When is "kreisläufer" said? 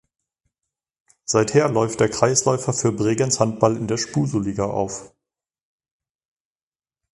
2.09-2.73